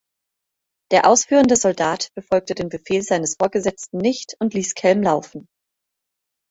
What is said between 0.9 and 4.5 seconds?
Der ausführende Soldat befolgte den Befehl seines Vorgesetzten nicht